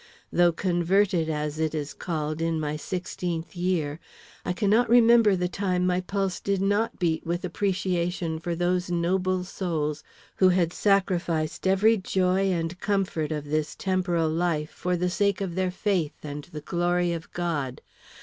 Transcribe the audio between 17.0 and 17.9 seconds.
of God.